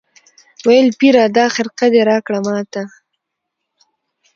[0.67, 2.83] ویل پیره دا خرقه دي راکړه ماته